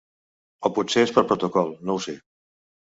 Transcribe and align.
O 0.69 0.71
potser 0.79 1.05
és 1.09 1.15
per 1.19 1.25
protocol, 1.35 1.73
no 1.87 2.01
ho 2.01 2.05
sé. 2.11 2.21